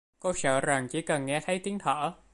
[0.19, 2.13] Cô sợ rằng chỉ cần Nghe thấy tiếng thở